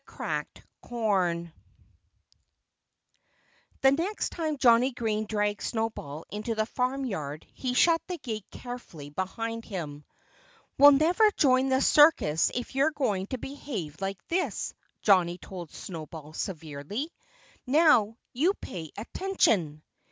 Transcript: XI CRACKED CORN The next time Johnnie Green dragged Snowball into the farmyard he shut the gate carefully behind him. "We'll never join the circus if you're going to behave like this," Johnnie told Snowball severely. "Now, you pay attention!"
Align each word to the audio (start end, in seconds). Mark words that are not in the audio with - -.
XI 0.09 0.15
CRACKED 0.15 0.63
CORN 0.81 1.53
The 3.81 3.91
next 3.91 4.29
time 4.31 4.57
Johnnie 4.57 4.93
Green 4.93 5.27
dragged 5.27 5.61
Snowball 5.61 6.25
into 6.31 6.55
the 6.55 6.65
farmyard 6.65 7.45
he 7.53 7.75
shut 7.75 8.01
the 8.07 8.17
gate 8.17 8.47
carefully 8.49 9.11
behind 9.11 9.63
him. 9.63 10.03
"We'll 10.79 10.93
never 10.93 11.29
join 11.37 11.69
the 11.69 11.81
circus 11.83 12.49
if 12.55 12.73
you're 12.73 12.89
going 12.89 13.27
to 13.27 13.37
behave 13.37 14.01
like 14.01 14.17
this," 14.27 14.73
Johnnie 15.03 15.37
told 15.37 15.69
Snowball 15.71 16.33
severely. 16.33 17.11
"Now, 17.67 18.17
you 18.33 18.55
pay 18.55 18.89
attention!" 18.97 19.83